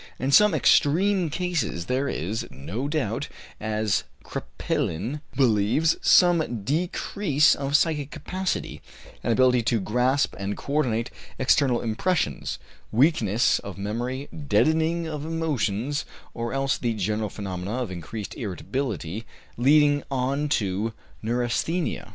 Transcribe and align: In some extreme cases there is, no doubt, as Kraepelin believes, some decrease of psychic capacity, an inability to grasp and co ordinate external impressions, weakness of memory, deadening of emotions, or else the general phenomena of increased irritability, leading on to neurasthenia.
In 0.17 0.31
some 0.31 0.55
extreme 0.55 1.29
cases 1.29 1.85
there 1.85 2.09
is, 2.09 2.47
no 2.49 2.87
doubt, 2.87 3.27
as 3.59 4.03
Kraepelin 4.23 5.21
believes, 5.35 5.95
some 6.01 6.63
decrease 6.63 7.53
of 7.53 7.77
psychic 7.77 8.09
capacity, 8.09 8.81
an 9.21 9.27
inability 9.29 9.61
to 9.61 9.79
grasp 9.79 10.33
and 10.39 10.57
co 10.57 10.73
ordinate 10.73 11.11
external 11.37 11.81
impressions, 11.81 12.57
weakness 12.91 13.59
of 13.59 13.77
memory, 13.77 14.27
deadening 14.47 15.05
of 15.05 15.23
emotions, 15.23 16.03
or 16.33 16.51
else 16.51 16.79
the 16.79 16.95
general 16.95 17.29
phenomena 17.29 17.73
of 17.75 17.91
increased 17.91 18.33
irritability, 18.35 19.23
leading 19.55 20.01
on 20.09 20.49
to 20.49 20.93
neurasthenia. 21.21 22.09